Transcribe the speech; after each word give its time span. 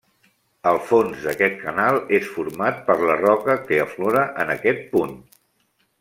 El 0.69 0.77
fons 0.85 1.25
d'aquest 1.25 1.59
canal 1.65 1.99
és 2.19 2.31
format 2.37 2.79
per 2.89 2.95
la 3.09 3.17
roca 3.21 3.57
que 3.69 3.79
aflora 3.87 4.23
en 4.45 4.55
aquest 4.59 4.81
punt. 4.95 5.13